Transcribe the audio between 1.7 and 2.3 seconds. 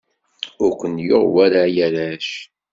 arrac?